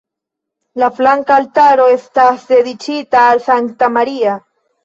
[0.83, 4.37] La flanka altaro estas dediĉita al Sankta Maria.